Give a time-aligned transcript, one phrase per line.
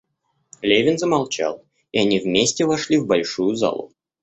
[0.63, 3.93] Левин замолчал, и они вместе вошли в большую залу.